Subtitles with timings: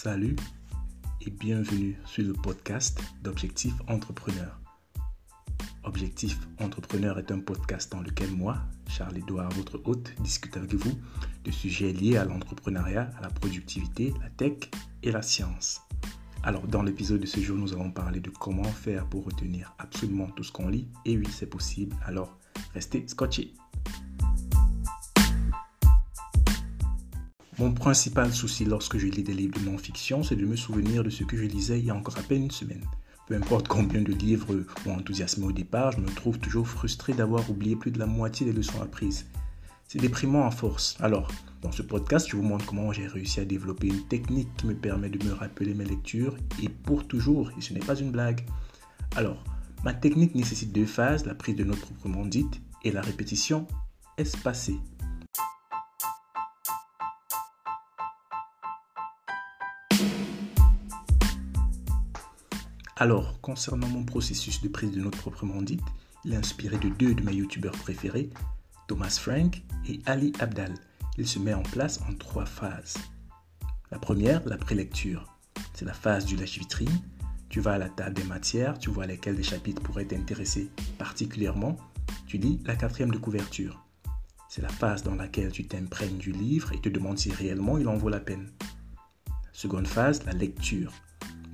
[0.00, 0.36] Salut
[1.26, 4.56] et bienvenue sur le podcast d'Objectif Entrepreneur.
[5.82, 10.96] Objectif Entrepreneur est un podcast dans lequel moi, Charles-Édouard, votre hôte, discute avec vous
[11.42, 14.70] de sujets liés à l'entrepreneuriat, à la productivité, la tech
[15.02, 15.80] et la science.
[16.44, 20.28] Alors, dans l'épisode de ce jour, nous allons parler de comment faire pour retenir absolument
[20.28, 20.86] tout ce qu'on lit.
[21.06, 21.96] Et oui, c'est possible.
[22.06, 22.38] Alors,
[22.72, 23.52] restez scotchés.
[27.58, 31.10] Mon principal souci lorsque je lis des livres de non-fiction, c'est de me souvenir de
[31.10, 32.84] ce que je lisais il y a encore à peine une semaine.
[33.26, 34.54] Peu importe combien de livres
[34.86, 38.46] ont enthousiasmé au départ, je me trouve toujours frustré d'avoir oublié plus de la moitié
[38.46, 39.26] des leçons apprises.
[39.88, 40.96] C'est déprimant à force.
[41.00, 44.66] Alors, dans ce podcast, je vous montre comment j'ai réussi à développer une technique qui
[44.66, 48.12] me permet de me rappeler mes lectures et pour toujours, et ce n'est pas une
[48.12, 48.46] blague.
[49.16, 49.42] Alors,
[49.84, 53.66] ma technique nécessite deux phases, la prise de notes proprement dite et la répétition
[54.16, 54.78] espacée.
[63.00, 65.84] Alors, concernant mon processus de prise de notes proprement dite,
[66.24, 68.28] il est inspiré de deux de mes youtubeurs préférés,
[68.88, 70.74] Thomas Frank et Ali Abdal.
[71.16, 72.96] Il se met en place en trois phases.
[73.92, 75.32] La première, la prélecture.
[75.74, 77.00] C'est la phase du lèche-vitrine.
[77.48, 81.76] Tu vas à la table des matières, tu vois lesquelles des chapitres pourraient t'intéresser particulièrement.
[82.26, 83.80] Tu lis la quatrième de couverture.
[84.48, 87.86] C'est la phase dans laquelle tu t'imprègnes du livre et te demandes si réellement il
[87.86, 88.50] en vaut la peine.
[89.52, 90.92] Seconde phase, la lecture.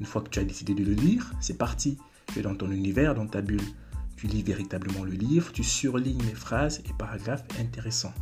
[0.00, 1.98] Une fois que tu as décidé de le lire, c'est parti.
[2.32, 3.62] Tu es dans ton univers, dans ta bulle.
[4.16, 8.14] Tu lis véritablement le livre, tu surlignes les phrases et paragraphes intéressants.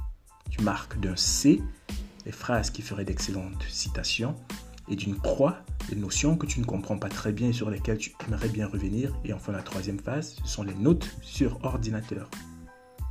[0.50, 1.62] Tu marques d'un C
[2.24, 4.34] les phrases qui feraient d'excellentes citations
[4.88, 7.98] et d'une croix les notions que tu ne comprends pas très bien et sur lesquelles
[7.98, 9.12] tu aimerais bien revenir.
[9.24, 12.30] Et enfin, la troisième phase, ce sont les notes sur ordinateur.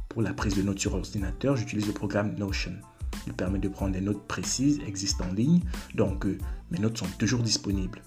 [0.09, 2.73] Pour la prise de notes sur ordinateur, j'utilise le programme Notion.
[3.28, 5.62] Il permet de prendre des notes précises, existent en ligne,
[5.95, 6.38] donc euh,
[6.72, 8.02] mes notes sont toujours disponibles.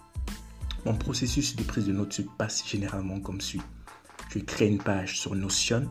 [0.84, 3.62] Mon processus de prise de notes se passe généralement comme suit.
[4.28, 5.88] Je crée une page sur Notion,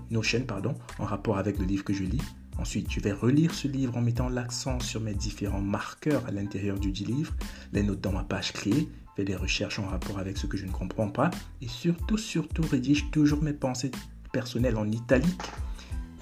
[0.99, 2.21] en rapport avec le livre que je lis.
[2.59, 6.77] Ensuite, je vais relire ce livre en mettant l'accent sur mes différents marqueurs à l'intérieur
[6.79, 7.33] du livre,
[7.71, 10.65] les notes dans ma page créée, fais des recherches en rapport avec ce que je
[10.65, 11.31] ne comprends pas
[11.61, 13.89] et surtout, surtout, rédige toujours mes pensées
[14.31, 15.41] personnelles en italique.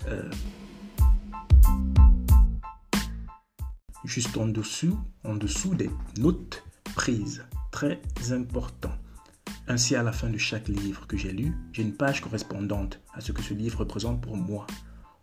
[0.08, 0.32] Euh,
[4.06, 6.64] juste en dessous, en dessous des notes
[6.96, 7.44] prises
[7.82, 8.92] très important.
[9.68, 13.22] Ainsi, à la fin de chaque livre que j'ai lu, j'ai une page correspondante à
[13.22, 14.68] ce que ce livre représente pour moi.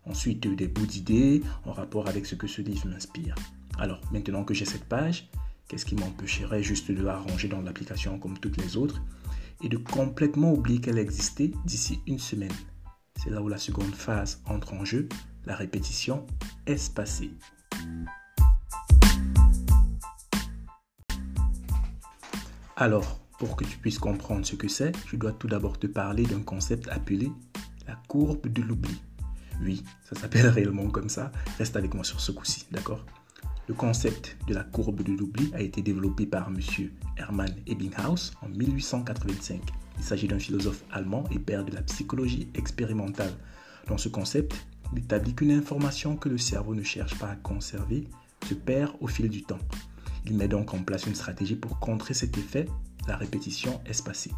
[0.05, 3.37] Ensuite, des bouts d'idées en rapport avec ce que ce livre m'inspire.
[3.79, 5.31] Alors, maintenant que j'ai cette page,
[5.69, 9.01] qu'est-ce qui m'empêcherait juste de la ranger dans l'application comme toutes les autres
[9.63, 12.51] et de complètement oublier qu'elle existait d'ici une semaine?
[13.23, 15.09] C'est là où la seconde phase entre en jeu,
[15.47, 16.27] la répétition
[16.67, 17.31] espacée.
[22.81, 26.23] Alors, pour que tu puisses comprendre ce que c'est, je dois tout d'abord te parler
[26.23, 27.33] d'un concept appelé
[27.89, 29.03] la courbe de l'oubli.
[29.61, 31.33] Oui, ça s'appelle réellement comme ça.
[31.59, 33.05] Reste avec moi sur ce coup-ci, d'accord?
[33.67, 36.61] Le concept de la courbe de l'oubli a été développé par M.
[37.17, 39.61] Hermann Ebbinghaus en 1885.
[39.99, 43.35] Il s'agit d'un philosophe allemand et père de la psychologie expérimentale.
[43.89, 44.55] Dans ce concept,
[44.93, 48.07] il établit qu'une information que le cerveau ne cherche pas à conserver
[48.47, 49.59] se perd au fil du temps.
[50.29, 52.67] Il met donc en place une stratégie pour contrer cet effet,
[53.07, 54.31] la répétition espacée.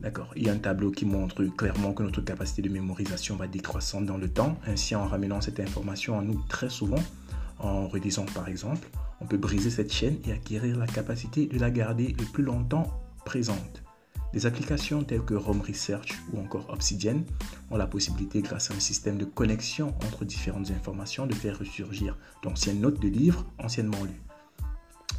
[0.00, 0.32] D'accord.
[0.36, 4.00] Il y a un tableau qui montre clairement que notre capacité de mémorisation va décroissant
[4.00, 4.56] dans le temps.
[4.66, 7.02] Ainsi, en ramenant cette information à nous très souvent,
[7.58, 8.88] en redisant par exemple,
[9.20, 13.02] on peut briser cette chaîne et acquérir la capacité de la garder le plus longtemps
[13.26, 13.82] présente.
[14.32, 17.22] Des applications telles que Rome Research ou encore Obsidian
[17.70, 22.16] ont la possibilité, grâce à un système de connexion entre différentes informations, de faire ressurgir
[22.42, 24.22] d'anciennes notes de livres anciennement lues.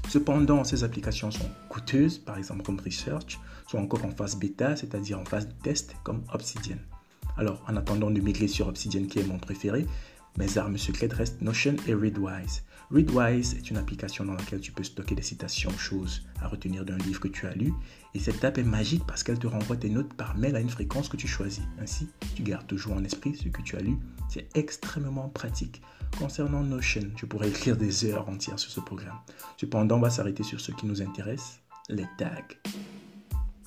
[0.09, 5.19] Cependant, ces applications sont coûteuses, par exemple comme Research, sont encore en phase bêta, c'est-à-dire
[5.19, 6.77] en phase de test comme Obsidian.
[7.37, 9.85] Alors, en attendant de migrer sur Obsidian, qui est mon préféré,
[10.39, 12.63] mes armes secrètes restent Notion et Readwise.
[12.91, 16.97] Readwise est une application dans laquelle tu peux stocker des citations, choses à retenir d'un
[16.97, 17.73] livre que tu as lu.
[18.15, 20.69] Et cette app est magique parce qu'elle te renvoie tes notes par mail à une
[20.69, 21.63] fréquence que tu choisis.
[21.81, 23.97] Ainsi, tu gardes toujours en esprit ce que tu as lu.
[24.29, 25.81] C'est extrêmement pratique.
[26.17, 29.19] Concernant Notion, je pourrais écrire des heures entières sur ce programme.
[29.57, 31.59] Cependant, on va s'arrêter sur ce qui nous intéresse,
[31.89, 32.55] les tags.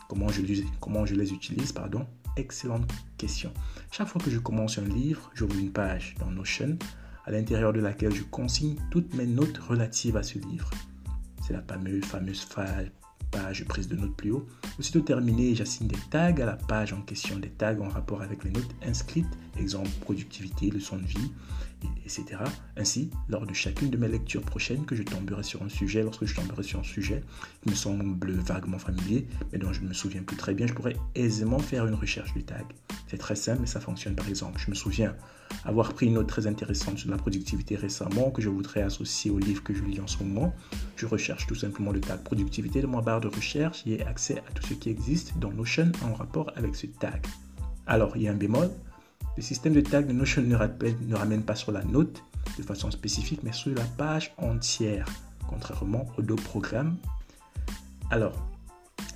[0.08, 0.40] Comment je,
[0.80, 2.06] comment je les utilise, pardon?
[2.36, 3.52] Excellente question.
[3.90, 6.78] Chaque fois que je commence un livre, j'ouvre une page dans Notion
[7.26, 10.70] à l'intérieur de laquelle je consigne toutes mes notes relatives à ce livre.
[11.46, 12.00] C'est la fameuse,
[13.30, 14.46] page prise de notes plus haut.
[14.78, 18.44] Aussitôt terminé, j'assigne des tags à la page en question, des tags en rapport avec
[18.44, 19.26] les notes inscrites
[19.58, 21.30] exemple productivité, leçon de vie,
[22.04, 22.24] etc.
[22.76, 26.24] Ainsi, lors de chacune de mes lectures prochaines que je tomberai sur un sujet, lorsque
[26.24, 27.22] je tomberai sur un sujet
[27.62, 30.74] qui me semble vaguement familier, mais dont je ne me souviens plus très bien, je
[30.74, 32.64] pourrais aisément faire une recherche du tag.
[33.08, 34.60] C'est très simple et ça fonctionne par exemple.
[34.64, 35.14] Je me souviens
[35.64, 39.38] avoir pris une note très intéressante sur la productivité récemment que je voudrais associer au
[39.38, 40.54] livre que je lis en ce moment.
[40.96, 44.52] Je recherche tout simplement le tag productivité de ma barre de recherche et accès à
[44.52, 47.24] tout ce qui existe dans Notion en rapport avec ce tag.
[47.86, 48.70] Alors, il y a un bémol.
[49.36, 52.22] Le système de tag de Notion ne, ne ramène pas sur la note
[52.58, 55.06] de façon spécifique, mais sur la page entière,
[55.48, 56.96] contrairement aux deux programmes.
[58.10, 58.34] Alors,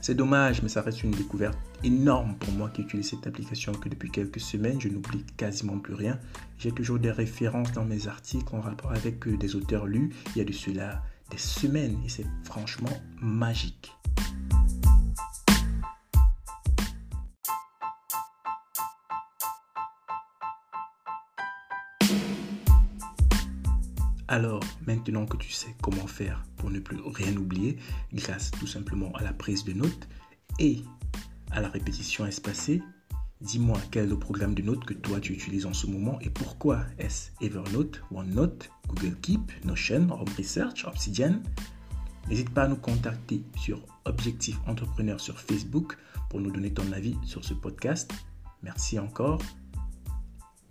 [0.00, 3.88] c'est dommage, mais ça reste une découverte énorme pour moi qui utilise cette application que
[3.88, 6.18] depuis quelques semaines, je n'oublie quasiment plus rien.
[6.58, 10.14] J'ai toujours des références dans mes articles en rapport avec euh, des auteurs lus.
[10.34, 13.92] Il y a de cela des semaines et c'est franchement magique.
[24.28, 27.78] Alors, maintenant que tu sais comment faire pour ne plus rien oublier,
[28.12, 30.08] grâce tout simplement à la prise de notes
[30.58, 30.82] et
[31.52, 32.82] à la répétition espacée,
[33.40, 36.30] dis-moi quel est le programme de notes que toi tu utilises en ce moment et
[36.30, 41.40] pourquoi est-ce Evernote, OneNote, Google Keep, Notion, Home Research, Obsidian
[42.28, 45.96] N'hésite pas à nous contacter sur Objectif Entrepreneur sur Facebook
[46.28, 48.12] pour nous donner ton avis sur ce podcast.
[48.64, 49.40] Merci encore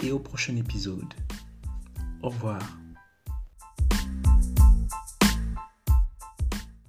[0.03, 1.13] et au prochain épisode.
[2.21, 2.59] Au revoir.